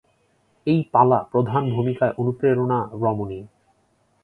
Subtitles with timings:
[0.67, 3.39] এই পালা প্রধান ভূমিকায় অনুপ্রেরণা রমণী।